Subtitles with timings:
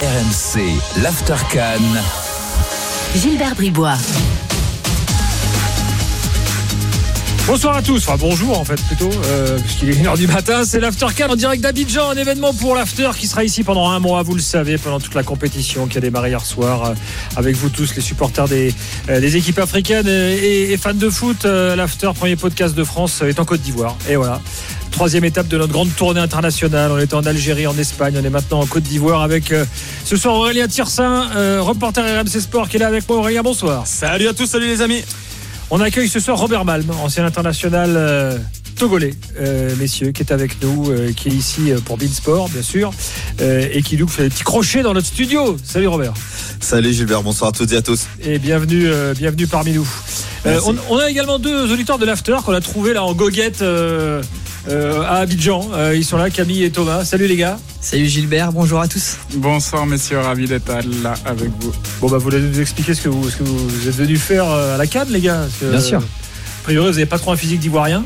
[0.00, 1.34] RMC, l'After
[3.16, 4.47] Gilbert Bribois.
[7.48, 10.80] Bonsoir à tous, enfin bonjour en fait plutôt, euh, puisqu'il est 1h du matin, c'est
[10.80, 14.34] l'After en direct d'Abidjan, un événement pour l'After qui sera ici pendant un mois, vous
[14.34, 16.94] le savez, pendant toute la compétition qui a démarré hier soir, euh,
[17.36, 18.74] avec vous tous les supporters des,
[19.08, 21.44] euh, équipes africaines et, fans de foot.
[21.44, 23.96] L'After, premier podcast de France, est en Côte d'Ivoire.
[24.10, 24.42] Et voilà.
[24.90, 26.92] Troisième étape de notre grande tournée internationale.
[26.92, 29.54] On était en Algérie, en Espagne, on est maintenant en Côte d'Ivoire avec
[30.04, 33.16] ce soir Aurélien Tirsin, reporter RMC Sport qui est là avec moi.
[33.16, 33.86] Aurélien, bonsoir.
[33.86, 35.02] Salut à tous, salut les amis.
[35.70, 38.38] On accueille ce soir Robert Malm, ancien international euh,
[38.76, 42.90] togolais, euh, messieurs, qui est avec nous, euh, qui est ici pour Beansport, bien sûr,
[43.40, 45.58] et qui nous fait des petits crochets dans notre studio.
[45.62, 46.14] Salut Robert.
[46.60, 48.06] Salut Gilbert, bonsoir à toutes et à tous.
[48.22, 49.88] Et bienvenue, bienvenue parmi nous.
[50.88, 53.62] On a également deux auditeurs de l'After qu'on a trouvé là en goguette
[54.68, 55.68] euh, euh, à Abidjan.
[55.72, 57.04] Euh, ils sont là, Camille et Thomas.
[57.04, 57.58] Salut les gars.
[57.80, 59.16] Salut Gilbert, bonjour à tous.
[59.34, 60.68] Bonsoir messieurs, ravi d'être
[61.02, 61.72] là avec vous.
[62.00, 64.44] Bon bah vous allez nous expliquer ce que vous, ce que vous êtes venus faire
[64.48, 65.42] euh, à la Cannes les gars.
[65.60, 65.98] que, Bien sûr.
[66.00, 68.04] A priori vous n'avez pas trop un physique d'ivoirien.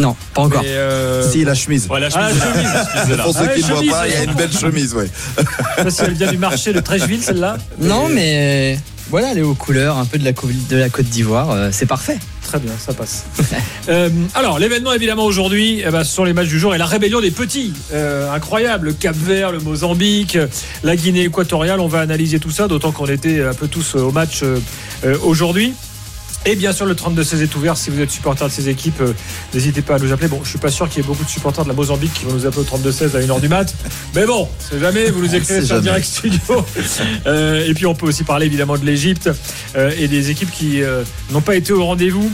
[0.00, 0.62] Non, pas encore.
[0.66, 1.86] Euh, Si, la chemise.
[1.88, 2.72] ouais, la Ah, chemise, la chemise.
[2.72, 3.22] la chemise est là.
[3.24, 5.08] Pour ceux Ah, qui ne voient pas, il y a une belle chemise, ouais.
[5.38, 7.58] Je sais pas si elle vient du marché de Trècheville celle-là.
[7.78, 8.78] Non, mais
[9.10, 11.86] voilà, les hauts couleurs, un peu de la, co- de la Côte d'Ivoire, euh, c'est
[11.86, 12.18] parfait.
[12.52, 13.24] Très bien, ça passe.
[13.88, 16.86] Euh, alors, l'événement évidemment aujourd'hui, eh ben, ce sont les matchs du jour et la
[16.86, 17.72] rébellion des petits.
[17.92, 20.38] Euh, incroyable, le Cap Vert, le Mozambique,
[20.84, 21.80] la Guinée équatoriale.
[21.80, 24.60] On va analyser tout ça, d'autant qu'on était un peu tous au match euh,
[25.04, 25.74] euh, aujourd'hui.
[26.44, 27.76] Et bien sûr, le 32-16 est ouvert.
[27.76, 29.12] Si vous êtes supporter de ces équipes, euh,
[29.54, 30.26] n'hésitez pas à nous appeler.
[30.26, 32.24] Bon, je suis pas sûr qu'il y ait beaucoup de supporters de la Mozambique qui
[32.24, 33.72] vont nous appeler au 32-16 à 1h du mat.
[34.16, 36.40] Mais bon, c'est jamais, vous nous écrivez sur direct studio.
[37.26, 39.30] Euh, et puis, on peut aussi parler évidemment de l'Égypte
[39.76, 40.80] euh, et des équipes qui
[41.30, 42.30] n'ont pas été au rendez-vous.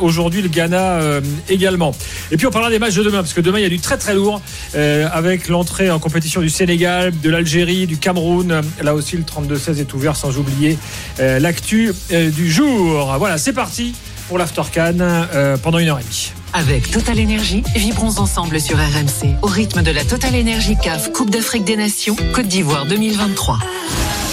[0.00, 1.94] Aujourd'hui, le Ghana également.
[2.30, 3.78] Et puis, on parlera des matchs de demain, parce que demain, il y a du
[3.78, 4.40] très très lourd
[4.74, 8.62] avec l'entrée en compétition du Sénégal, de l'Algérie, du Cameroun.
[8.82, 10.78] Là aussi, le 32-16 est ouvert, sans oublier
[11.18, 13.14] l'actu du jour.
[13.18, 13.94] Voilà, c'est parti
[14.28, 16.32] pour l'After euh, pendant une heure et demie.
[16.52, 21.30] Avec Total Énergie, vibrons ensemble sur RMC au rythme de la Total Énergie CAF Coupe
[21.30, 23.58] d'Afrique des Nations Côte d'Ivoire 2023.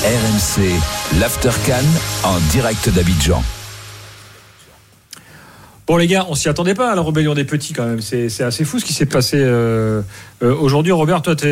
[0.03, 1.51] RMC, l'After
[2.23, 3.44] en direct d'Abidjan.
[5.88, 8.01] Bon les gars, on s'y attendait pas à la rébellion des petits quand même.
[8.01, 10.01] C'est c'est assez fou ce qui s'est passé euh,
[10.44, 10.91] euh, aujourd'hui.
[10.91, 11.47] Robert, toi, tu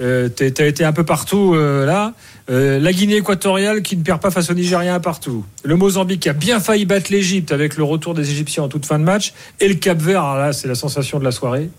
[0.00, 2.12] euh, as été un peu partout euh, là.
[2.50, 5.44] Euh, la Guinée équatoriale qui ne perd pas face au Nigérien partout.
[5.64, 8.84] Le Mozambique qui a bien failli battre l'Égypte avec le retour des Égyptiens en toute
[8.84, 9.32] fin de match.
[9.60, 11.70] Et le Cap Vert, alors là, c'est la sensation de la soirée.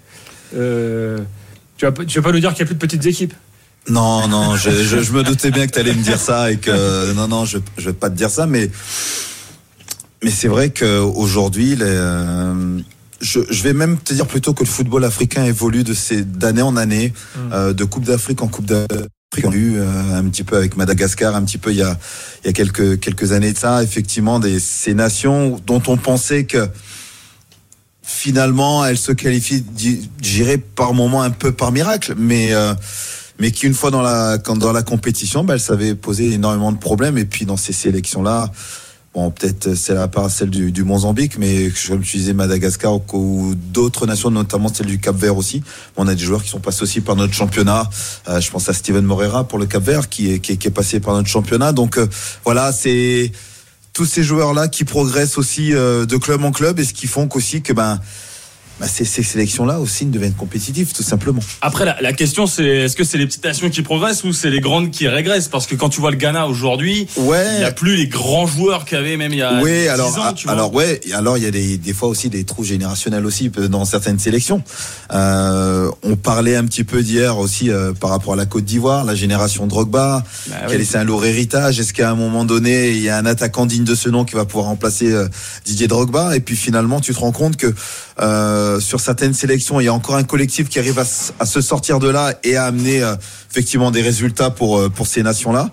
[0.55, 1.19] Euh,
[1.77, 3.33] tu, vas, tu vas pas nous dire qu'il n'y a plus de petites équipes?
[3.87, 6.57] Non, non, je, je- je me doutais bien que tu allais me dire ça et
[6.57, 8.71] que non, non, je, je vais pas te dire ça, mais
[10.23, 12.79] mais c'est vrai qu'aujourd'hui, les, euh,
[13.21, 16.63] je, je vais même te dire plutôt que le football africain évolue de ces d'année
[16.63, 17.13] en année,
[17.51, 19.09] euh, de Coupe d'Afrique en Coupe d'Afrique.
[19.43, 21.97] On a vu euh, un petit peu avec Madagascar, un petit peu il y a
[22.43, 26.45] il y a quelques quelques années de ça, effectivement, des ces nations dont on pensait
[26.45, 26.69] que
[28.01, 29.65] finalement elles se qualifient,
[30.21, 32.73] j'irais par moment un peu par miracle, mais euh,
[33.39, 36.71] mais qui une fois dans la quand dans la compétition, bah, elles savaient poser énormément
[36.71, 38.51] de problèmes et puis dans ces sélections là.
[39.15, 43.55] Bon, peut-être c'est la part celle du, du Mozambique, mais comme tu disais Madagascar ou,
[43.55, 45.63] d'autres nations, notamment celle du Cap Vert aussi.
[45.95, 47.89] On a des joueurs qui sont passés aussi par notre championnat.
[48.27, 50.67] Euh, je pense à Steven Moreira pour le Cap Vert qui est, qui est, qui
[50.67, 51.71] est passé par notre championnat.
[51.71, 52.07] Donc euh,
[52.43, 53.31] voilà, c'est
[53.93, 57.29] tous ces joueurs-là qui progressent aussi euh, de club en club et ce qui font
[57.29, 58.01] qu'aussi que ben,
[58.79, 61.39] ben ces, ces sélections-là aussi ne deviennent compétitives tout simplement.
[61.61, 64.49] Après, la, la question c'est est-ce que c'est les petites nations qui progressent ou c'est
[64.49, 65.47] les grandes qui régressent?
[65.47, 67.45] Parce que quand tu vois le Ghana aujourd'hui, Ouais.
[67.53, 69.71] il n'y a plus les grands joueurs qu'il y avait même il y a Oui,
[69.83, 70.53] 10 alors, ans, tu vois.
[70.53, 73.49] alors ouais, et alors il y a des, des fois aussi des trous générationnels aussi
[73.49, 74.61] dans certaines sélections.
[75.13, 79.03] Euh, on parlait un petit peu d'hier aussi euh, par rapport à la Côte d'Ivoire,
[79.05, 80.77] la génération Drogba, Bah qui a oui.
[80.79, 81.79] laissé un lourd héritage.
[81.79, 84.35] Est-ce qu'à un moment donné, il y a un attaquant digne de ce nom qui
[84.35, 85.27] va pouvoir remplacer euh,
[85.65, 86.35] Didier Drogba?
[86.35, 87.73] Et puis finalement, tu te rends compte que
[88.21, 91.99] euh, sur certaines sélections, il y a encore un collectif qui arrive à, se sortir
[91.99, 93.15] de là et à amener euh,
[93.51, 95.69] effectivement des résultats pour euh, pour ces nations-là.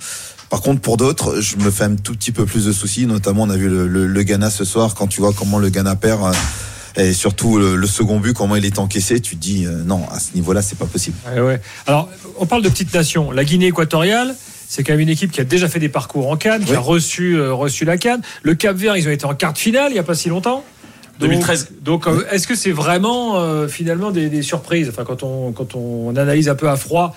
[0.50, 3.06] Par contre, pour d'autres, je me fais un tout petit peu plus de soucis.
[3.06, 4.94] Notamment, on a vu le, le- le Ghana ce soir.
[4.94, 6.32] Quand tu vois comment le Ghana perd, euh,
[7.02, 10.06] et surtout le, le second but, comment il est encaissé, tu te dis euh, non,
[10.10, 11.16] à ce niveau-là, c'est pas possible.
[11.34, 11.60] Ouais, ouais.
[11.86, 13.30] Alors, on parle de petites nations.
[13.30, 14.34] La Guinée équatoriale,
[14.68, 16.76] c'est quand même une équipe qui a déjà fait des parcours en Cannes, qui Oui.
[16.76, 18.20] a reçu, euh, reçu la Cannes.
[18.42, 20.64] Le Cap Vert, ils ont été en quarte finale il n'y a pas si longtemps.
[21.22, 21.68] Donc- 2013.
[21.80, 24.88] Donc, euh, est-ce que c'est vraiment euh, finalement des, des surprises?
[24.88, 27.14] Enfin, quand on, quand on analyse un peu à froid,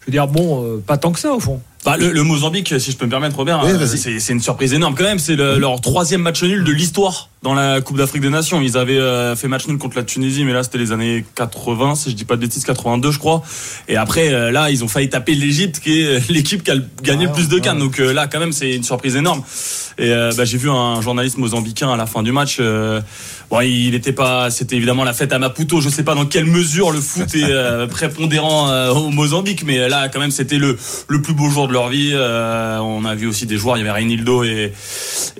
[0.00, 1.60] je veux dire, bon, euh, pas tant que ça au fond.
[1.84, 4.74] Bah, le, le Mozambique, si je peux me permettre, Robert, Oui, euh, c'est une surprise
[4.74, 5.20] énorme quand même.
[5.20, 8.60] C'est le- leur troisième match nul de l'histoire dans la Coupe d'Afrique des Nations.
[8.60, 11.94] Ils avaient euh, fait match nul contre la Tunisie, mais là c'était les années 80,
[11.94, 13.42] si je dis pas de bêtises, 82 je crois.
[13.86, 17.26] Et après euh, là ils ont failli taper l'Égypte, qui est l'équipe qui a gagné
[17.26, 17.78] le plus de cannes.
[17.78, 19.42] Donc là quand même c'est une surprise énorme.
[20.00, 22.60] Et bah, j'ai vu un journaliste mozambicain à la fin du match.
[23.50, 25.80] bon, il n'était pas, c'était évidemment la fête à Maputo.
[25.80, 30.20] Je sais pas dans quelle mesure le foot est prépondérant au Mozambique, mais là quand
[30.20, 30.76] même c'était le
[31.08, 32.10] le plus beau jour de leur vie.
[32.14, 33.76] Euh, on a vu aussi des joueurs.
[33.76, 34.72] Il y avait Reinildo et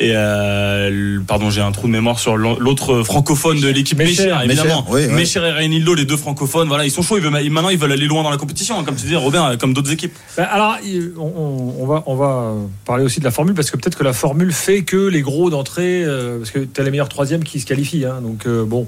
[0.01, 4.33] et euh, pardon j'ai un trou de mémoire sur l'autre francophone de l'équipe Mécher.
[4.45, 4.83] Évidemment.
[4.83, 5.09] Mécher, oui, ouais.
[5.09, 6.69] Mécher et Reinildo, les deux francophones.
[6.69, 7.17] Voilà, ils sont chauds.
[7.17, 9.57] Ils veulent, maintenant ils veulent aller loin dans la compétition, hein, comme tu dis Robin,
[9.57, 10.15] comme d'autres équipes.
[10.37, 10.77] Ben, alors,
[11.19, 12.55] on, va, on va
[12.85, 15.51] parler aussi de la formule parce que peut-être que la formule fait que les gros
[15.51, 18.05] d'entrée, euh, parce que tu as les meilleurs troisièmes qui se qualifient.
[18.05, 18.87] hein, donc, bon,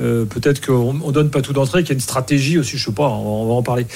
[0.00, 2.84] euh, peut-être qu'on on donne pas tout d'entrée, qu'il y a une stratégie aussi, je
[2.84, 3.86] sais pas, on va, en parler.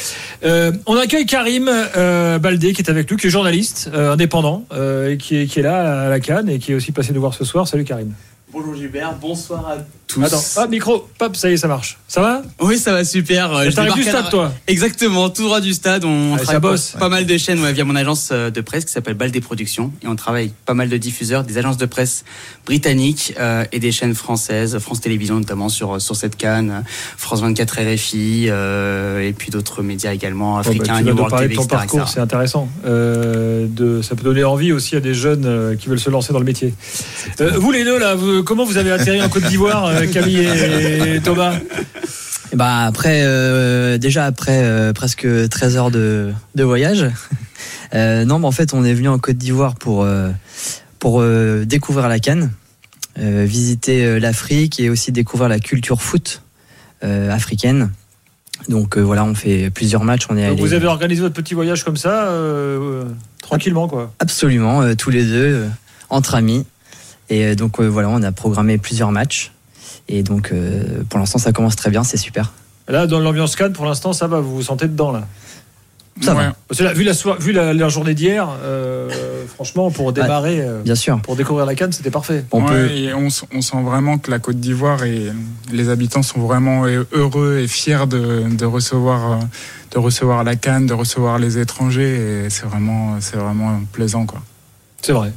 [0.45, 5.17] Euh, on accueille Karim euh, Baldé qui est avec nous, qui est journaliste indépendant, et
[5.19, 7.35] qui est, qui est là à la Cannes et qui est aussi passé nous voir
[7.35, 7.69] ce soir.
[7.69, 8.13] Salut Karim.
[8.53, 9.77] Bonjour Gilbert, bonsoir à
[10.13, 10.23] tous.
[10.23, 11.99] Attends, ah, micro, pop, ça y est, ça marche.
[12.09, 12.43] Ça va?
[12.61, 13.55] Oui, ça va super.
[13.55, 16.05] euh, je du la- stade, toi Exactement, tout droit du stade.
[16.05, 16.97] On Allez, travaille bosse.
[16.99, 19.93] pas mal de chaînes ouais, via mon agence euh, de presse qui s'appelle Baldé Productions.
[20.03, 22.25] Et on travaille pas mal de diffuseurs, des agences de presse
[22.67, 26.85] britanniques euh, et des chaînes françaises, France Télévisions notamment sur, sur cette canne,
[27.17, 31.63] France 24 RFI euh, et puis d'autres médias également, bah, africains, tu de TV, ton
[31.63, 32.69] etc., parcours, c'est intéressant.
[32.87, 36.33] Euh, de, ça peut donner envie aussi à des jeunes euh, qui veulent se lancer
[36.33, 36.75] dans le métier.
[37.41, 40.47] Euh, vous les deux, là, vous- comment vous avez atterri en Côte d'Ivoire, euh, Camille
[40.47, 41.55] et Thomas
[42.55, 47.07] bah après, euh, déjà après euh, presque 13 heures de, de voyage.
[47.93, 50.31] Euh, non, mais en fait, on est venu en Côte d'Ivoire pour euh,
[51.01, 52.53] pour euh, découvrir la Cannes,
[53.19, 56.41] euh, visiter euh, l'Afrique et aussi découvrir la culture foot
[57.03, 57.91] euh, africaine.
[58.69, 60.27] Donc euh, voilà, on fait plusieurs matchs.
[60.31, 63.05] On est Donc, allé Vous avez organisé votre petit voyage comme ça, euh, euh,
[63.43, 64.13] tranquillement, quoi.
[64.21, 65.69] absolument euh, tous les deux euh,
[66.11, 66.65] entre amis.
[67.29, 69.51] Et euh, donc euh, voilà, on a programmé plusieurs matchs.
[70.13, 72.53] Et donc euh, pour l'instant, ça commence très bien, c'est super.
[72.89, 75.27] Là, dans l'ambiance Cannes, pour l'instant, ça va, vous vous sentez dedans, là?
[76.23, 76.53] Ça va.
[76.69, 79.09] Parce que là, vu la, soi- vu la, la journée d'hier, euh,
[79.55, 81.19] franchement, pour démarrer, euh, Bien sûr.
[81.23, 82.45] pour découvrir la Cannes, c'était parfait.
[82.51, 85.29] On Ouais, peut et on, s- on sent vraiment que la Côte d'Ivoire et
[85.73, 89.37] les habitants sont vraiment heureux et fiers de, de recevoir, euh,
[89.93, 92.45] de recevoir la canne, de recevoir les étrangers.
[92.47, 94.43] Et c'est vraiment, c'est vraiment plaisant, quoi.
[95.01, 95.33] C'est vrai.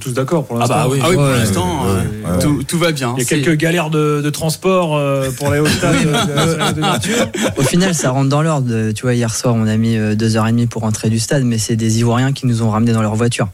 [0.00, 0.98] Tous d'accord pour Ah l'instant bah oui.
[1.02, 1.90] Ah oui, pour Ouais, l'instant, ouais,
[2.26, 2.42] euh, ouais.
[2.42, 3.14] tout, tout va bien.
[3.16, 6.80] Il y a quelques galères de, de transport euh, pour aller au stade de, de,
[6.80, 7.58] de.
[7.60, 8.92] Au final, ça rentre dans l'ordre.
[8.92, 11.18] Tu vois, hier soir, on a mis euh, deux heures et demie pour rentrer du
[11.18, 13.48] stade, mais c'est des Ivoiriens qui nous ont ramenés dans leur voiture.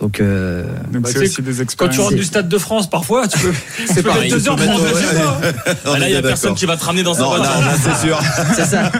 [0.00, 2.58] Donc, euh, Donc Bah, c'est tu sais, aussi des Quand tu rentres du stade de
[2.58, 3.52] France, parfois, tu peux.
[3.86, 5.40] C'est pareil, Deux heures mettre- chez toi.
[5.86, 7.52] On Ah, là il y a personne qui va te ramener dans sa voiture.
[7.84, 8.20] c'est sûr.
[8.56, 8.90] c'est ça.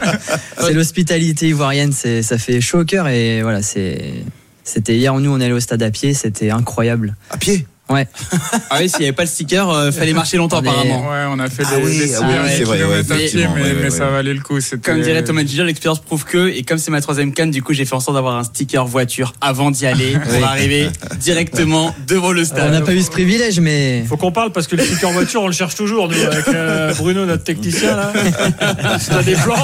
[0.61, 1.91] c'est l'hospitalité ivoirienne.
[1.93, 4.23] C'est, ça fait chaud au cœur et voilà, c'est.
[4.65, 7.17] C'était hier, nous, on est allé au stade à pied, c'était incroyable.
[7.31, 7.67] À pied?
[8.71, 11.09] Ah oui, s'il n'y avait pas le sticker, euh, fallait marcher longtemps On apparemment.
[11.11, 13.47] Ouais, on a fait Ah des, oui, des ah kilomètres c'est vrai, ouais, pied, mais,
[13.63, 14.13] ouais, mais ouais, ça ouais.
[14.13, 14.61] valait le coup.
[14.61, 17.63] C'était- Comme dirait Thomas Giger, l'expérience prouve que, et comme c'est ma troisième canne, du
[17.63, 20.43] coup j'ai fait en sorte d'avoir un sticker voiture avant d'y aller pour Oui.
[20.43, 22.73] arriver directement devant le on stade.
[22.73, 24.05] n'a pas eu ce privilège, mais.
[24.09, 26.93] Faut qu'on parle parce que le sticker voiture, on le cherche toujours, nous, avec euh,
[26.95, 28.13] Bruno, notre technicien, là.
[29.09, 29.55] T'as des plans,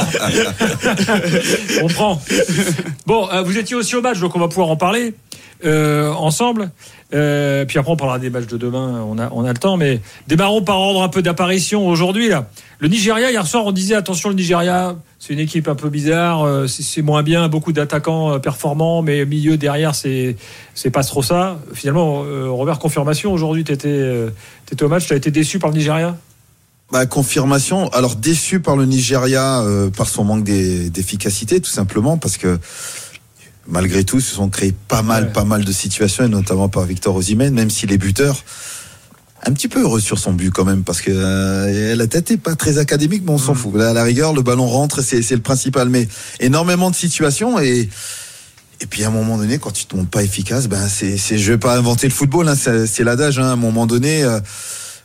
[1.82, 2.20] on prend.
[3.06, 5.14] Bon, euh, vous étiez aussi au match, donc on va pouvoir en parler
[5.64, 6.70] euh, ensemble.
[7.14, 9.76] Euh, puis après, on parlera des matchs de demain, on a, on a le temps.
[9.76, 12.28] Mais démarrons par ordre un peu d'apparition aujourd'hui.
[12.28, 12.48] là.
[12.80, 16.44] Le Nigeria, hier soir, on disait attention, le Nigeria, c'est une équipe un peu bizarre,
[16.44, 20.36] euh, c'est moins bien, beaucoup d'attaquants euh, performants, mais milieu derrière, c'est
[20.92, 21.58] pas trop ça.
[21.72, 24.26] Finalement, Robert, confirmation, aujourd'hui, tu étais,
[24.80, 26.16] au match, tu as été déçu par le Nigeria?
[26.92, 27.88] Bah, confirmation.
[27.88, 29.62] Alors déçu par le Nigeria
[29.96, 32.58] par son manque d'e- d'efficacité, tout simplement, parce que
[33.68, 35.32] malgré tout, se sont créés pas mal, Ouais.
[35.32, 38.42] pas mal de situations, et notamment par Victor Osimhen, même si les buteurs
[39.46, 42.36] un petit peu heureux sur son but quand même, parce que euh, la tête est
[42.38, 43.72] pas très académique, mais on s'en fout.
[43.76, 45.88] Là, à la rigueur, le ballon rentre, c'est c'est le principal.
[45.88, 46.08] Mais
[46.40, 47.88] énormément de situations et
[48.80, 51.38] et puis à un moment donné, quand tu te montres pas efficace, ben c'est, c'est,
[51.38, 53.38] je vais pas inventer le football, hein, c'est, c'est l'adage.
[53.38, 54.40] Hein, à un moment donné, euh,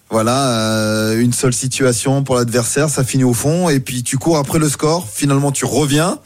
[0.09, 4.37] voilà, euh, une seule situation pour l'adversaire, ça finit au fond, et puis tu cours
[4.37, 5.07] après le score.
[5.11, 6.19] Finalement, tu reviens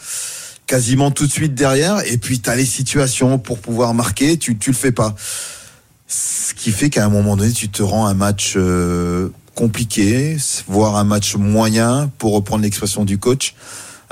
[0.68, 4.58] quasiment tout de suite derrière, et puis tu as les situations pour pouvoir marquer, tu,
[4.58, 5.16] tu le fais pas.
[6.08, 10.96] Ce qui fait qu'à un moment donné, tu te rends un match euh, compliqué, voire
[10.98, 13.56] un match moyen, pour reprendre l'expression du coach.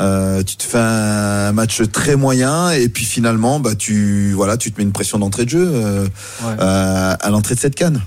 [0.02, 4.70] Euh, tu te fais un match très moyen et puis finalement bah tu voilà tu
[4.74, 6.06] te mets une pression d'entrée de jeu euh,
[6.44, 6.56] Ouais.
[6.60, 8.02] à l'entrée de cette canne.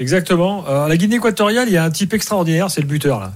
[0.00, 0.66] Exactement.
[0.66, 3.32] Alors, la Guinée équatoriale, il y a un type extraordinaire, c'est le buteur là.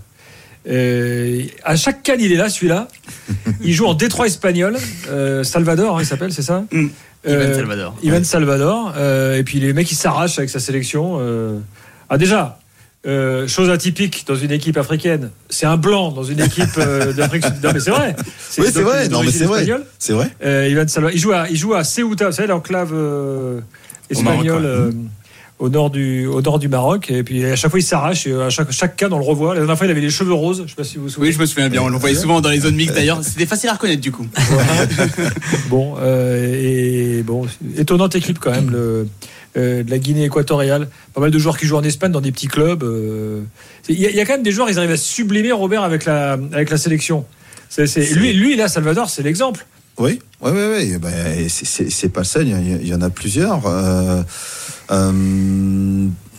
[0.67, 2.89] Euh, à chaque canne, il est là, celui-là.
[3.63, 4.77] Il joue en Détroit espagnol.
[5.09, 6.65] Euh, Salvador, hein, il s'appelle, c'est ça?
[6.73, 6.87] Mm.
[7.27, 7.97] Ivan Euh, Salvador.
[8.03, 8.95] Ivan Salvador.
[8.97, 11.19] euh, et puis les mecs qui s'arrachent avec sa sélection.
[12.11, 12.59] Ah déjà,
[13.07, 17.45] euh, chose atypique dans une équipe africaine, c'est un blanc dans une équipe euh, d'Afrique.
[17.63, 18.17] Non mais c'est vrai.
[18.19, 19.07] Oui, c'est donc, vrai.
[19.07, 19.67] il Non, mais c'est vrai.
[19.99, 20.31] C'est vrai.
[20.45, 21.15] Euh, Ivan Salvador.
[21.15, 22.95] Il joue à, il joue à Ceuta, vous savez l'enclave
[24.11, 24.93] espagnole.
[25.59, 28.33] Au nord du au nord du Maroc et puis à chaque fois il s'arrache et
[28.35, 30.63] à chaque chaque cas on le revoit la dernière fois il avait les cheveux roses
[30.67, 31.83] je sais pas si vous vous souvenez Oui, je me souviens bien.
[31.83, 33.25] On le voyait souvent dans les zones mixtes d'ailleurs.
[33.25, 34.27] C'était facile à reconnaître du coup.
[35.69, 37.47] Bon, euh, et bon,
[37.77, 39.07] étonnante équipe quand même, le,
[39.57, 40.89] euh, de la Guinée équatoriale.
[41.15, 42.83] Pas mal de joueurs qui jouent en Espagne dans des petits clubs.
[42.83, 43.43] euh.
[43.89, 45.83] Il y, a- il y a quand même des joueurs, ils arrivent à sublimer, Robert,
[45.83, 47.25] avec la, avec la sélection.
[47.69, 49.67] C'est- lui, lui, là, Salvador, c'est l'exemple.
[49.99, 50.63] Oui, oui, oui,
[50.93, 50.99] oui.
[50.99, 53.67] Ben, et c'est- pas le seul, il y, en a plusieurs.
[53.67, 54.23] Euh,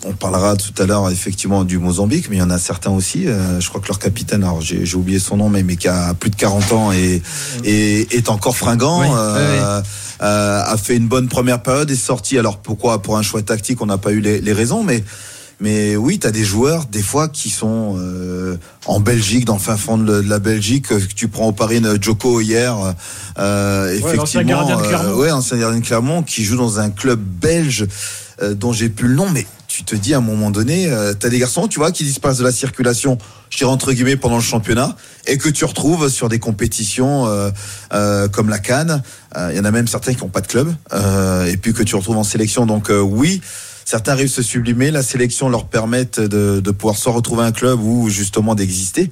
[0.06, 3.28] on parlera tout à l'heure effectivement du Mozambique, mais il y en a certains aussi.
[3.28, 6.14] Euh, je crois que leur capitaine, alors j'ai oublié son nom, mais, mais qui a
[6.14, 7.22] plus de 40 ans et,
[7.64, 9.02] et est encore fringant.
[9.02, 9.82] Oui, euh,
[10.22, 12.38] euh, a fait une bonne première période et sorti.
[12.38, 13.02] Alors pourquoi?
[13.02, 15.04] Pour un choix tactique, on n'a pas eu les, les raisons, mais
[15.62, 19.60] mais oui, tu as des joueurs, des fois, qui sont euh, en Belgique, dans le
[19.60, 22.78] fin fond de, la Belgique, euh, que tu prends au Paris euh, Joko hier,
[23.38, 24.44] euh, effectivement.
[24.44, 25.16] gardien de Clermont.
[25.16, 27.88] ouais, ancien gardien de Clermont, qui joue dans un club belge
[28.42, 31.14] euh, dont j'ai plus le nom, mais tu te dis à un moment donné, euh,
[31.20, 33.18] tu as des garçons, tu vois, qui disparaissent de la circulation,
[33.50, 34.96] je dirais entre guillemets, pendant le championnat,
[35.28, 37.26] et que tu retrouves sur des compétitions
[37.92, 39.04] euh, comme la Cannes.
[39.36, 40.74] Il y en a même certains qui n'ont pas de club,
[41.48, 42.66] et puis que tu retrouves en sélection.
[42.66, 43.42] Donc oui,
[43.86, 47.82] certains arrivent à se sublimer, la sélection leur permet de pouvoir soit retrouver un club
[47.82, 49.12] ou justement d'exister.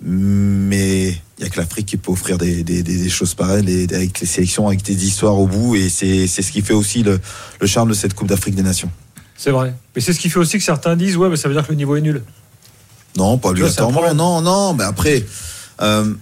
[0.00, 3.64] Mais il n'y a que l'Afrique qui peut offrir des, des, des, des choses pareilles,
[3.64, 7.02] les- avec les sélections, avec des histoires au bout, et c'est ce qui fait aussi
[7.02, 7.20] le,
[7.60, 8.90] le charme de cette Coupe d'Afrique des Nations.
[9.36, 9.74] C'est vrai.
[9.96, 11.72] Mais c'est ce qui fait aussi que certains disent, ouais, mais ça veut dire que
[11.72, 12.22] le niveau est nul.
[13.16, 14.14] Non, pas obligatoirement.
[14.14, 15.24] Non, non, mais après,
[15.82, 16.14] euh,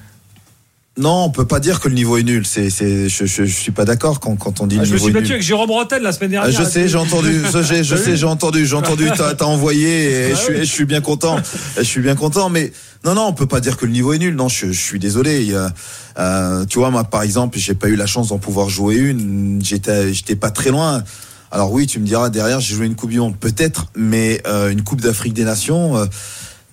[0.99, 2.45] non, on peut pas dire que le niveau est nul.
[2.45, 4.93] C'est, c'est, je, je, je suis pas d'accord quand, quand on dit Ah, le je
[4.93, 5.33] me niveau suis est battu nul.
[5.33, 6.61] avec Jérôme Rotel la semaine Ah, dernière.
[6.65, 7.41] je sais, j'ai entendu,
[7.83, 10.59] je sais, j'ai entendu, j'ai entendu, t'as, t'as envoyé, et Ah je suis, oui.
[10.61, 11.37] je suis bien content,
[11.79, 12.73] je suis bien content, mais
[13.07, 14.99] non, non, on peut pas dire que le niveau est nul, non, je, je suis
[14.99, 15.73] désolé, il y a,
[16.19, 19.61] euh, tu vois, moi, par exemple, j'ai pas eu la chance d'en pouvoir jouer une,
[19.65, 21.03] j'étais, j'étais pas très loin.
[21.55, 24.71] Alors oui, tu me diras, derrière, j'ai joué une Coupe du Monde, peut-être, mais euh,
[24.71, 26.07] une Coupe d'Afrique des Nations, euh,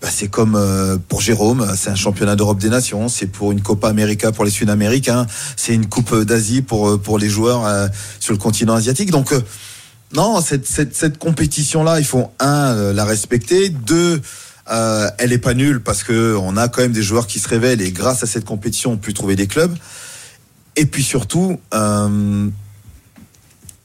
[0.01, 3.61] bah, c'est comme euh, pour Jérôme, c'est un championnat d'Europe des Nations, c'est pour une
[3.61, 5.25] Copa América pour les Sud-Américains,
[5.57, 7.87] c'est une Coupe d'Asie pour euh, pour les joueurs euh,
[8.19, 9.11] sur le continent asiatique.
[9.11, 9.41] Donc euh,
[10.13, 14.21] non, cette cette, cette compétition là, il faut un la respecter, deux
[15.17, 17.81] elle est pas nulle parce que on a quand même des joueurs qui se révèlent
[17.81, 19.75] et grâce à cette compétition on peut trouver des clubs.
[20.75, 21.59] Et puis surtout,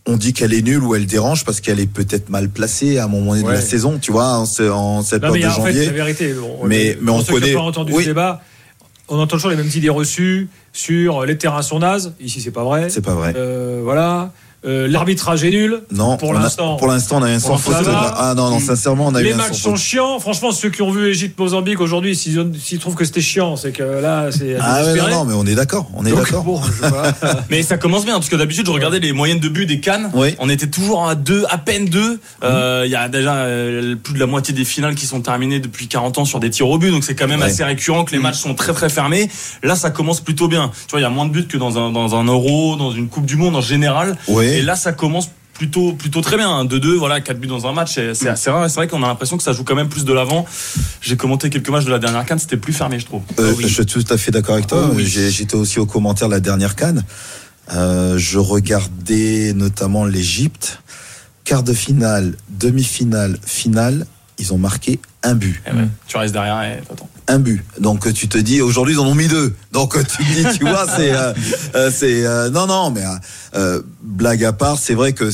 [0.07, 3.05] on dit qu'elle est nulle ou elle dérange parce qu'elle est peut-être mal placée à
[3.05, 5.73] un moment donné de la saison, tu vois, en, en cette période de en fait,
[5.73, 5.87] janvier.
[5.87, 8.03] la vérité, on, Mais- mais on connaît- pas entendu oui.
[8.05, 8.43] ce débat,
[9.09, 12.15] on entend toujours les mêmes idées reçues sur les terrains sont nazes.
[12.21, 12.89] Ici, c'est pas vrai.
[12.91, 13.33] C'est pas vrai.
[13.37, 14.33] Euh, voilà.
[14.67, 15.83] Euh, L'arbitrage est nul.
[15.93, 16.77] Non, pour l'instant.
[16.77, 17.75] Pour l'instant, on a Pour sans faute.
[17.87, 20.19] Ah non, non, sincèrement, on a eu Les un matchs sont chiants.
[20.21, 24.31] Franchement, ceux qui ont vu Égypte-Mozambique aujourd'hui, s'ils trouvent que c'était chiant, c'est que là,
[24.31, 24.57] c'est.
[24.61, 26.45] Ah ouais, non, mais on est d'accord, on est d'accord.
[26.45, 26.61] bon.
[27.51, 30.11] Mais ça commence bien parce que d'habitude je regardais les moyennes de but des Cannes.
[30.15, 30.35] Oui.
[30.39, 32.19] On était toujours à deux, à peine deux.
[32.43, 35.61] Euh, Il y a déjà euh, plus de la moitié des finales qui sont terminées
[35.61, 37.47] depuis 40 ans sur des tirs au but, donc c'est quand même Ouais.
[37.47, 39.29] assez récurrent que les matchs sont très très fermés.
[39.63, 40.71] Là, ça commence plutôt bien.
[40.87, 42.93] Tu vois, il y a moins de buts que dans un dans un Euro, dans
[42.93, 44.17] une Coupe du Monde en général.
[44.29, 44.54] Oui.
[44.59, 46.65] Et là, ça commence plutôt plutôt très bien.
[46.65, 48.69] 2-2, voilà, 4 buts dans un match, c'est assez rare.
[48.69, 50.45] C'est vrai qu'on a l'impression que ça joue quand même plus de l'avant.
[51.01, 53.23] J'ai commenté quelques matchs de la dernière Cannes, c'était plus fermé, je trouve.
[53.39, 54.89] Euh, Je suis tout à fait d'accord avec toi.
[54.91, 55.07] Oh oui.
[55.07, 57.05] J'étais aussi au commentaire de la dernière canne.
[57.73, 60.81] Euh, je regardais notamment l'Égypte.
[61.45, 64.07] Quart de finale, demi-finale, finale.
[64.39, 65.63] Ils ont marqué un but.
[65.67, 67.09] Eh ouais, Tu restes derrière et t'attends.
[67.29, 67.65] Un but.
[67.79, 69.55] Donc euh, tu te dis aujourd'hui ils en ont mis deux.
[69.73, 71.33] Donc euh, tu te dis tu vois c'est euh,
[71.75, 73.03] euh, c'est euh, non non mais
[73.55, 75.31] euh, blague à part c'est vrai que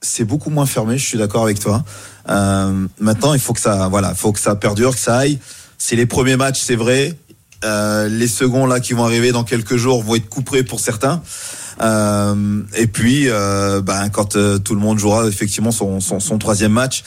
[0.00, 0.98] c'est beaucoup moins fermé.
[0.98, 1.84] Je suis d'accord avec toi.
[2.28, 5.38] Euh, maintenant il faut que ça voilà faut que ça perdure que ça aille.
[5.76, 7.16] C'est les premiers matchs c'est vrai.
[7.64, 11.22] Euh, les seconds là qui vont arriver dans quelques jours vont être couperés pour certains.
[11.80, 16.72] Euh, et puis euh, ben quand tout le monde jouera effectivement son, son, son troisième
[16.72, 17.02] match.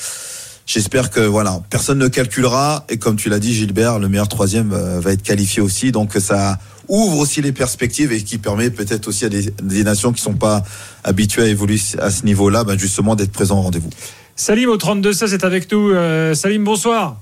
[0.66, 4.72] J'espère que voilà, personne ne calculera et comme tu l'as dit Gilbert, le meilleur troisième
[4.74, 9.08] euh, va être qualifié aussi, donc ça ouvre aussi les perspectives et qui permet peut-être
[9.08, 10.64] aussi à des, des nations qui sont pas
[11.04, 13.90] habituées à évoluer à ce niveau-là, ben justement d'être présents au rendez-vous.
[14.36, 15.92] Salim au 32-16 est avec nous.
[15.92, 17.18] Euh, Salim, bonsoir.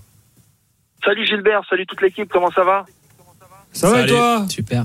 [1.03, 2.85] Salut Gilbert, salut toute l'équipe, comment ça va?
[3.71, 4.83] Ça va et toi Super.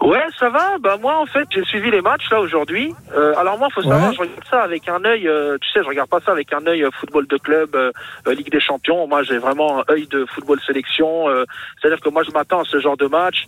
[0.00, 0.78] Ouais, ça va.
[0.78, 2.94] Bah moi, en fait, j'ai suivi les matchs là aujourd'hui.
[3.16, 4.14] Euh, alors moi, faut savoir, Ouais.
[4.14, 5.26] je regarde ça avec un œil.
[5.26, 7.90] euh, tu sais, je regarde pas ça avec un œil euh, football de club, euh,
[8.28, 9.06] Ligue des Champions.
[9.08, 11.28] Moi, j'ai vraiment un œil de football sélection.
[11.28, 11.44] euh,
[11.80, 13.46] C'est-à-dire que moi, je m'attends à ce genre de match.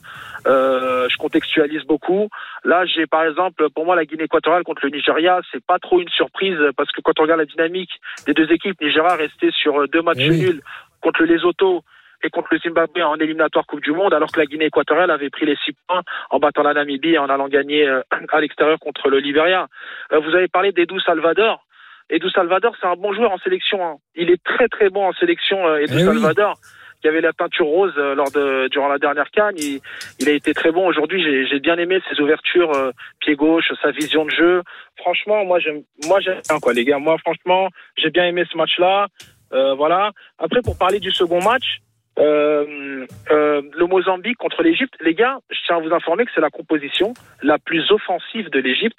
[0.49, 2.28] Euh, je contextualise beaucoup.
[2.64, 6.00] Là, j'ai par exemple, pour moi, la Guinée équatoriale contre le Nigeria, c'est pas trop
[6.00, 7.90] une surprise parce que quand on regarde la dynamique
[8.26, 10.40] des deux équipes, Nigeria resté sur deux matchs Eh oui.
[10.40, 10.62] nuls
[11.00, 11.84] contre le Lesotho
[12.22, 15.30] et contre le Zimbabwe en éliminatoire Coupe du Monde, alors que la Guinée équatoriale avait
[15.30, 18.78] pris les six points en battant la Namibie et en allant gagner euh, à l'extérieur
[18.78, 19.66] contre le Liberia.
[20.12, 21.64] Euh, vous avez parlé d'Edu Salvador.
[22.10, 23.84] Edu Salvador, c'est un bon joueur en sélection.
[23.86, 23.96] hein.
[24.16, 26.04] Il est très très bon en sélection, euh, Edu Eh oui.
[26.04, 26.56] Salvador,
[27.00, 29.54] qui avait la peinture rose lors de durant la dernière canne.
[29.56, 29.80] Il,
[30.18, 31.22] il a été très bon aujourd'hui.
[31.22, 34.62] J'ai j'ai bien aimé ses ouvertures euh, pied gauche, sa vision de jeu.
[34.98, 36.98] Franchement, moi j'aime, moi j'aime quoi, les gars.
[36.98, 39.06] Moi franchement, j'ai bien aimé ce match-là.
[39.52, 40.10] Euh, voilà.
[40.38, 41.78] Après, pour parler du second match,
[42.19, 46.40] euh, euh, le Mozambique contre l'Égypte, les gars, je tiens à vous informer que c'est
[46.40, 48.99] la composition la plus offensive de l'Égypte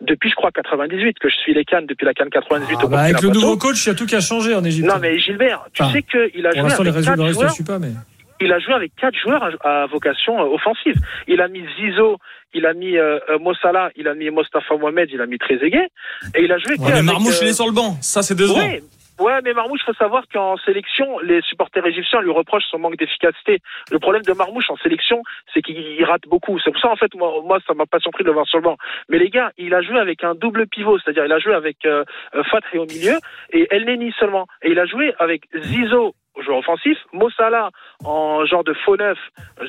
[0.00, 2.88] depuis, je crois, 98, que je suis les Cannes depuis la Cannes 98 Ah au
[2.88, 4.86] bah, avec le nouveau coach, il y a tout qui a changé en Égypte.
[4.88, 7.64] Non, mais Gilbert, tu Enfin, sais qu'il a joué avec quatre reste, je joueurs suis
[7.64, 7.90] pas, mais.
[8.40, 10.94] il a joué avec quatre joueurs à, à vocation euh, offensive.
[11.26, 12.18] Il a mis Zizo,
[12.54, 15.88] il a mis euh, Mossala, il a mis Mostafa Mohamed, il a mis Trezeguet,
[16.34, 16.78] et il a joué.
[16.78, 17.96] Ouais, mais Marmouche, il est sur le banc.
[18.00, 18.58] Ça, c'est décevant.
[18.58, 18.82] Ouais,
[19.20, 23.58] ouais, mais Marmouche, faut savoir qu'en sélection, les supporters égyptiens lui reprochent son manque d'efficacité.
[23.90, 25.22] Le problème de Marmouche en sélection,
[25.52, 26.58] c'est qu'il rate beaucoup.
[26.58, 28.58] C'est pour ça, en fait, moi, moi ça m'a pas surpris de le voir sur
[28.58, 28.76] le banc.
[29.08, 31.84] Mais les gars, il a joué avec un double pivot, c'est-à-dire il a joué avec
[31.86, 32.04] euh,
[32.50, 33.16] Fatri au milieu
[33.52, 34.46] et El Neni seulement.
[34.62, 37.70] Et il a joué avec Zizo joueur offensif, Mossala
[38.04, 39.18] en genre de faux neuf.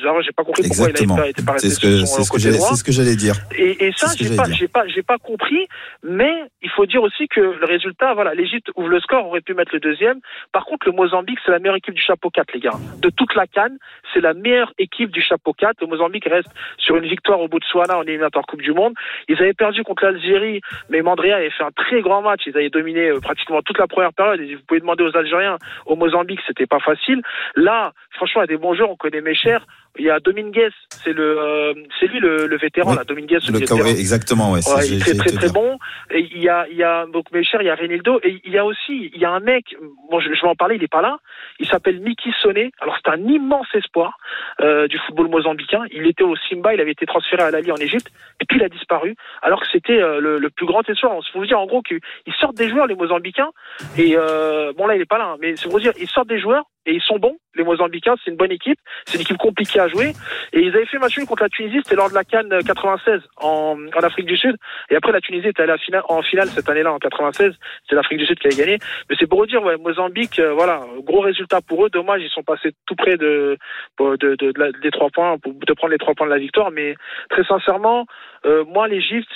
[0.02, 1.24] Genre, j'ai pas compris pourquoi Exactement.
[1.24, 2.70] il été pas resté C'est ce que, sur son ce côté droit.
[2.70, 3.36] c'est ce que j'allais dire.
[3.58, 4.36] Et, et ça, j'ai
[4.68, 5.68] pas, pas, compris.
[6.04, 9.54] Mais il faut dire aussi que le résultat, voilà, l'Égypte ouvre le score, aurait pu
[9.54, 10.20] mettre le deuxième.
[10.52, 12.72] Par contre, le Mozambique, c'est la meilleure équipe du chapeau 4, les gars.
[13.00, 13.78] De toute la canne,
[14.14, 15.82] c'est la meilleure équipe du chapeau 4.
[15.82, 18.94] Le Mozambique reste sur une victoire au Botswana en éliminatoire Coupe du Monde.
[19.28, 22.42] Ils avaient perdu contre l'Algérie, mais Mandrea avait fait un très grand match.
[22.46, 24.40] Ils avaient dominé euh, pratiquement toute la première période.
[24.42, 27.22] Et vous pouvez demander aux Algériens, au Mozambique, c'était pas facile.
[27.56, 28.92] Là, franchement, il y a des bons joueurs.
[28.92, 29.66] On connaît mes chers.
[29.98, 33.04] Il y a Dominguez, c'est le, euh, c'est lui le, le vétéran, Oui, là.
[33.04, 33.78] Dominguez, Le vétéran.
[33.80, 34.60] Kawaii, exactement, ouais.
[34.68, 35.78] Ouais, il est très très très bon.
[36.12, 38.40] Et il y a il y a donc mes chers, il y a Renildo et
[38.46, 39.76] il y a aussi il y a un mec.
[40.10, 41.18] Bon, je, je vais en parler, il est pas là.
[41.60, 42.72] Il s'appelle Miki Soné.
[42.80, 44.18] Alors c'est un immense espoir
[44.62, 45.84] euh, du football mozambicain.
[45.92, 48.08] Il était au Simba, il avait été transféré à l'Ali en Égypte
[48.40, 49.16] et puis il a disparu.
[49.42, 51.14] Alors que c'était euh, le, le plus grand espoir.
[51.18, 52.00] Il faut vous dire en gros qu'ils
[52.40, 53.50] sortent des joueurs les Mozambicains
[53.98, 56.08] et euh, bon là il est pas là, hein, mais c'est pour vous dire ils
[56.10, 57.38] sortent des joueurs et ils sont bons.
[57.56, 58.80] Les Mozambicains, c'est une bonne équipe.
[59.06, 60.14] C'est une équipe compliquée à jouer.
[60.54, 61.80] Et ils avaient fait match nul contre la Tunisie.
[61.84, 64.56] C'était lors de la Cannes 96 en, en Afrique du Sud.
[64.90, 67.54] Et après, la Tunisie était allée à finale, en finale cette année-là en 96.
[67.88, 68.78] C'est l'Afrique du Sud qui avait gagné.
[69.10, 71.90] Mais c'est pour dire, ouais, Mozambique, euh, voilà, gros résultat pour eux.
[71.90, 73.58] Dommage, ils sont passés tout près de,
[74.00, 76.72] de, de, de des trois points, de prendre les trois points de la victoire.
[76.72, 76.96] Mais
[77.30, 78.06] très sincèrement,
[78.46, 79.32] euh, moi, l'Égypte,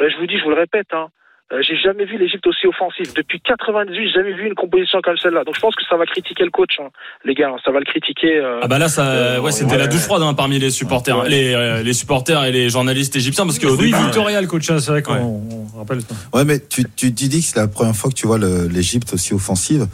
[0.00, 1.08] euh, je vous dis, je vous le répète, hein,
[1.52, 3.12] euh, j'ai jamais vu l'Égypte aussi offensive.
[3.14, 5.44] Depuis 98, j'ai jamais vu une composition comme celle-là.
[5.44, 6.88] Donc je pense que ça va critiquer le coach, hein,
[7.24, 7.54] les gars.
[7.64, 8.38] Ça va le critiquer.
[8.38, 9.78] euh, Ah bah là, ça, Euh, ouais, c'était ouais.
[9.78, 11.28] la douche froide hein, parmi les supporters, Ouais.
[11.28, 14.78] les, euh, les supporters et les journalistes égyptiens, parce qu'au Oui, Victoria, le coach, hein,
[14.80, 15.42] c'est vrai qu'on
[15.78, 15.98] rappelle.
[16.34, 19.12] Ouais, mais tu, tu, tu dis que c'est la première fois que tu vois l'Égypte
[19.14, 19.86] aussi offensive.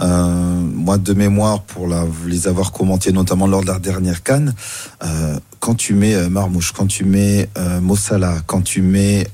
[0.00, 4.54] Euh, moi, de mémoire, pour la, les avoir commentés, notamment lors de la dernière canne,
[5.02, 7.48] euh, quand tu mets euh, Marmouche, quand tu mets
[7.80, 9.26] Mossala, quand tu mets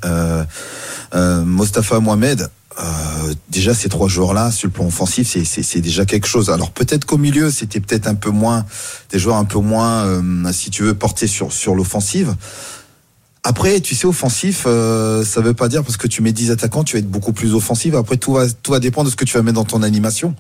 [1.12, 2.48] Mostafa Mohamed,
[2.80, 6.50] euh, déjà ces trois joueurs-là, sur le plan offensif, c'est déjà quelque chose.
[6.50, 8.64] Alors peut-être qu'au milieu, c'était peut-être un peu moins
[9.10, 12.34] des joueurs un peu moins, euh, si tu veux, portés sur sur l'offensive.
[13.46, 16.82] Après, tu sais, offensif, euh, ça veut pas dire parce que tu mets 10 attaquants,
[16.82, 17.94] tu vas être beaucoup plus offensif.
[17.94, 20.34] Après, tout va, tout va dépendre de ce que tu vas mettre dans ton animation.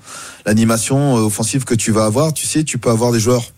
[0.46, 3.52] L'animation euh, offensive que tu vas avoir, tu sais, tu peux avoir des joueurs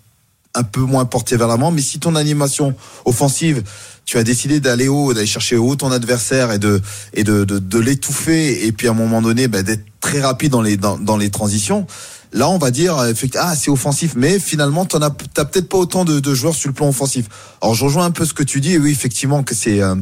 [0.57, 3.63] un peu moins portés vers l'avant, mais si ton animation offensive,
[4.05, 6.81] tu as décidé d'aller haut, d'aller chercher haut ton adversaire et de
[7.13, 10.53] et de, de, de l'étouffer et puis à un moment donné bah, d'être très rapide
[10.53, 11.87] dans les dans, dans les transitions.
[12.33, 15.79] Là, on va dire euh, ah c'est offensif, mais finalement t'en as t'as peut-être pas
[15.79, 17.27] autant de, de joueurs sur le plan offensif.
[17.63, 19.95] Alors je rejoins un peu ce que tu dis, et oui effectivement que c'est euh,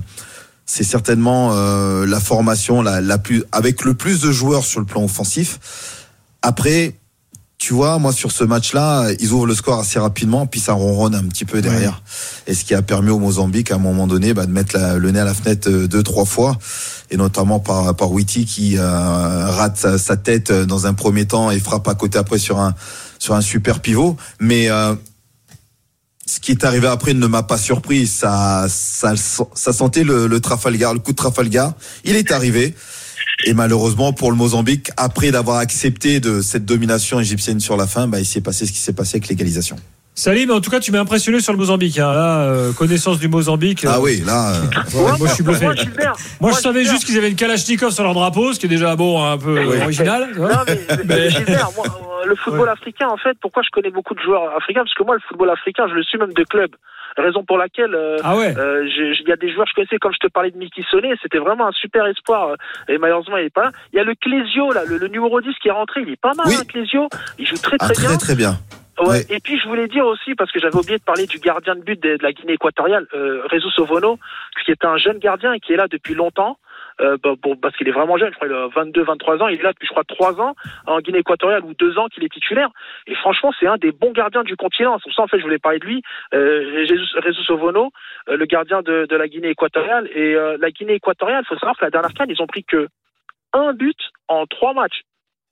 [0.67, 4.87] c'est certainement euh, la formation la, la plus avec le plus de joueurs sur le
[4.87, 5.59] plan offensif.
[6.43, 6.99] Après,
[7.57, 11.15] tu vois, moi sur ce match-là, ils ouvrent le score assez rapidement, puis ça ronronne
[11.15, 12.03] un petit peu derrière.
[12.47, 14.99] Et ce qui a permis au Mozambique à un moment donné bah, de mettre la-
[14.99, 16.59] le nez à la fenêtre euh, deux trois fois,
[17.11, 21.27] et notamment par par Witty qui euh, rate sa, sa tête euh, dans un premier
[21.27, 22.75] temps et frappe à côté après sur un
[23.19, 24.17] sur un super pivot.
[24.41, 24.95] Mais euh,
[26.27, 28.07] ce qui est arrivé après ne m'a pas surpris.
[28.07, 29.15] Ça, ça,
[29.55, 31.75] ça sentait le, le Trafalgar, le coup de Trafalgar.
[32.05, 32.75] Il est arrivé.
[33.45, 38.07] Et malheureusement pour le Mozambique, après d'avoir accepté de cette domination égyptienne sur la fin,
[38.09, 39.77] bah, il s'est passé ce qui s'est passé avec l'égalisation.
[40.17, 41.99] Salim, en tout cas, tu m'as impressionné sur le Mozambique.
[41.99, 42.13] hein.
[42.13, 43.85] Là, euh, connaissance du Mozambique.
[43.85, 44.55] Ah euh, oui, là.
[44.55, 44.63] euh,
[44.95, 45.67] ouais, moi, je suis bluffé.
[46.41, 48.95] Moi, je savais juste qu'ils avaient une Kalachnikov sur leur drapeau, ce qui est déjà
[48.95, 49.83] bon, un peu Oui.
[49.83, 50.29] original.
[50.39, 51.31] Non, mais, mais-
[51.77, 54.83] moi, euh, le football africain, en fait, pourquoi je connais beaucoup de joueurs africains?
[54.85, 56.71] Parce que moi, le football africain, je le suis même de club.
[57.17, 58.57] Raison pour laquelle euh, Ah ouais.
[58.59, 60.57] euh, j'ai- il y a des joueurs que je connaissais, comme je te parlais de
[60.59, 62.49] Miki Sonné, c'était vraiment un super espoir.
[62.49, 62.55] euh,
[62.89, 63.73] Et malheureusement, il est pas là.
[63.93, 66.21] Il y a le Clésio, là, le, le numéro 10 qui est rentré, il est
[66.21, 66.55] pas mal, Oui.
[66.59, 67.09] hein, Clésio.
[67.39, 68.09] Il joue très ah, très, bien.
[68.11, 68.51] très très bien.
[69.01, 69.09] Ouais.
[69.09, 69.27] Ouais.
[69.29, 71.81] Et puis je voulais dire aussi, parce que j'avais oublié de parler du gardien de
[71.83, 74.19] but de, de la Guinée équatoriale, euh, Rezo Sovono,
[74.65, 76.59] qui est un jeune gardien et qui est là depuis longtemps.
[77.01, 79.59] Euh, bah, parce qu'il est vraiment jeune, je crois qu'il a 22, 23 ans, il
[79.59, 80.55] est là depuis je crois 3 ans
[80.87, 82.71] en Guinée équatoriale ou 2 ans qu'il est titulaire.
[83.09, 84.97] Et franchement, c'est un des bons gardiens du continent.
[84.99, 86.03] C'est pour ça en fait je voulais parler de lui,
[86.35, 87.91] euh, Jesus- Rezo Sovono,
[88.29, 90.09] euh, le gardien de, de la Guinée équatoriale.
[90.15, 92.63] Et euh, la Guinée équatoriale, il faut savoir que la dernière canne, ils ont pris
[92.63, 92.87] que
[93.53, 95.03] un but en trois matchs,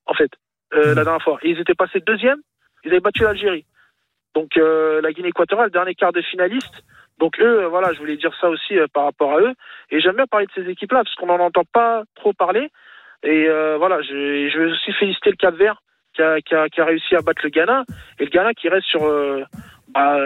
[0.07, 0.31] en fait,
[0.75, 1.39] euh, la dernière fois.
[1.43, 2.39] Et ils étaient passés deuxième,
[2.85, 3.65] ils avaient battu l'Algérie.
[4.35, 6.83] Donc la Guinée équatoriale, dernier quart de finaliste.
[7.19, 9.53] Donc eux, euh, voilà, je voulais dire ça aussi euh, par rapport à eux.
[9.91, 12.69] Et j'aime bien parler de ces équipes-là parce qu'on n'en entend pas trop parler.
[13.25, 15.83] Et euh, voilà, je, je veux aussi féliciter le Cap Vert
[16.15, 17.85] qui a, qui, a, qui a réussi à battre le Ghana
[18.19, 19.43] et le Ghana qui reste sur euh,
[19.95, 20.17] bah,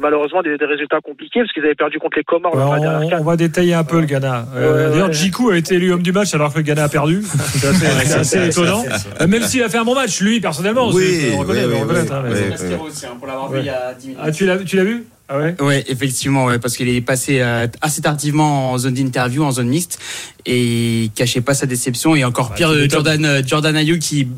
[0.00, 2.54] malheureusement des, des résultats compliqués parce qu'ils avaient perdu contre les Comores.
[2.54, 4.46] On, on va détailler un peu le Ghana.
[4.54, 5.12] Euh, D'ailleurs, ouais.
[5.12, 7.22] Djikou a été élu homme du match alors que le Ghana a perdu.
[7.24, 8.82] C'est assez, étonnant.
[9.26, 10.88] Même s'il a fait un bon match, lui, personnellement.
[10.92, 11.76] Oui, le reconnaître, oui,
[12.10, 12.86] hein, oui, mais- oui.
[12.86, 14.22] aussi, hein, pour l'avoir vu il y a 10 minutes.
[14.24, 15.04] Ah, tu l'as vu?
[15.28, 19.42] Ah ouais Ouais, effectivement, ouais, parce qu'il est passé euh, assez tardivement en zone d'interview,
[19.44, 19.98] en zone mixte,
[20.44, 22.14] et il cachait pas sa déception.
[22.16, 22.86] Et encore Bah, pire, euh.
[22.88, 24.28] Jordan, euh, Jordan Ayou qui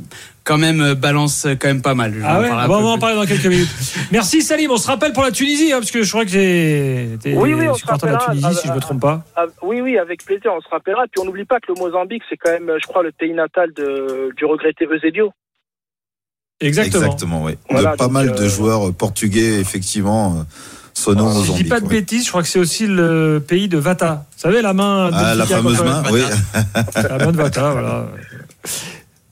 [0.44, 2.12] quand même euh, balance quand même pas mal.
[2.14, 3.68] Je Ah ouais Bon, On va en parler dans quelques minutes.
[4.12, 4.70] Merci Salim.
[4.70, 7.55] On se rappelle pour la Tunisie, hein, parce que je crois que j'ai été Oui,
[7.55, 8.49] oui, on se supporter de la rappellera.
[8.51, 9.25] Tunisie, si je Ah, me trompe pas.
[9.37, 11.05] Ah, oui, oui, avec plaisir, on se rappellera.
[11.11, 13.70] Puis on n'oublie pas que le Mozambique, c'est quand même, je crois, le pays natal
[13.75, 15.33] de, du regretté Eusebio.
[16.61, 17.05] Exactement.
[17.05, 17.53] Exactement, oui.
[17.71, 20.43] Voilà, de pas mal euh, de joueurs portugais, effectivement, euh,
[20.95, 21.69] sonnant Si aux je dis Mozambique.
[21.69, 21.90] pas de ouais.
[22.01, 24.25] bêtises, je crois que c'est aussi le pays de Vata.
[24.37, 25.11] Vous savez, la main.
[25.12, 26.23] Ah, la fameuse main, oui.
[26.97, 28.07] La main de Vata, voilà.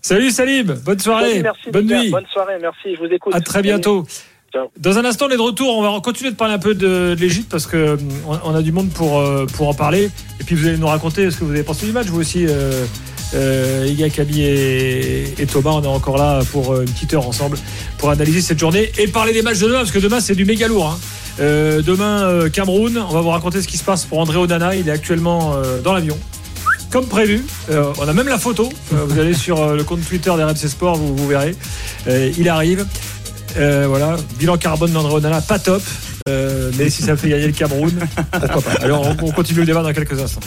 [0.04, 2.10] Salut Salim, bonne soirée, Salut, merci, bonne nuit.
[2.10, 3.34] Bonne soirée, merci, je vous écoute.
[3.34, 4.04] À très bientôt.
[4.52, 4.66] Ciao.
[4.78, 5.78] Dans un instant, on est de retour.
[5.78, 8.54] On va continuer de parler un peu de, de l'Égypte parce que euh, on, on
[8.54, 10.10] a du monde pour, euh, pour en parler.
[10.40, 12.08] Et puis vous allez nous raconter ce que vous avez pensé du match.
[12.08, 12.84] Vous aussi, euh,
[13.34, 17.26] euh, Iga, Kaby et, et Thomas, on est encore là pour euh, une petite heure
[17.26, 17.56] ensemble
[17.98, 20.44] pour analyser cette journée et parler des matchs de demain parce que demain c'est du
[20.44, 20.86] méga lourd.
[20.86, 20.98] hein.
[21.40, 22.98] Euh, demain, euh, Cameroun.
[23.08, 24.74] On va vous raconter ce qui se passe pour André Onana.
[24.76, 26.18] Il est actuellement dans l'avion.
[26.90, 28.68] Comme prévu, on a même la photo.
[28.90, 31.56] Vous allez sur le compte Twitter d'RMC Sport, vous, vous verrez.
[32.06, 32.84] Il arrive.
[33.56, 35.82] Voilà, bilan carbone d'André Onana, pas top.
[36.28, 37.92] Mais si ça fait gagner le Cameroun,
[38.30, 38.84] pourquoi pas.
[38.84, 40.42] Alors on continue le débat dans quelques instants.